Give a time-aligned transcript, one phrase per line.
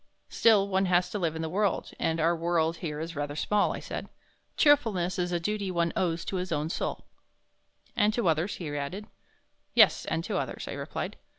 [0.29, 3.71] "Still one has to live in the world and our world here is rather small,"
[3.71, 4.09] I said.
[4.57, 7.05] "Cheerfulness is a duty one owes to his own soul."
[7.95, 9.05] "And to others," he added.
[9.75, 11.17] "Yes, and to others," I replied.